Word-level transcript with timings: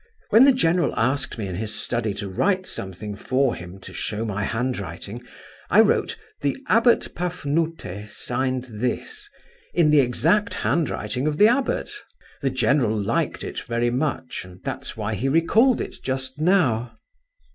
When 0.31 0.45
the 0.45 0.51
general 0.51 0.95
asked 0.97 1.37
me, 1.37 1.45
in 1.45 1.53
his 1.53 1.75
study, 1.75 2.15
to 2.15 2.27
write 2.27 2.65
something 2.65 3.15
for 3.15 3.53
him, 3.53 3.77
to 3.81 3.93
show 3.93 4.25
my 4.25 4.43
handwriting, 4.45 5.21
I 5.69 5.81
wrote 5.81 6.17
'The 6.41 6.57
Abbot 6.69 7.13
Pafnute 7.13 8.09
signed 8.09 8.65
this,' 8.71 9.29
in 9.75 9.91
the 9.91 9.99
exact 9.99 10.55
handwriting 10.55 11.27
of 11.27 11.37
the 11.37 11.47
abbot. 11.49 11.91
The 12.41 12.49
general 12.49 12.99
liked 12.99 13.43
it 13.43 13.59
very 13.59 13.91
much, 13.91 14.41
and 14.43 14.59
that's 14.63 14.97
why 14.97 15.13
he 15.13 15.29
recalled 15.29 15.79
it 15.79 15.97
just 16.01 16.39
now." 16.39 16.97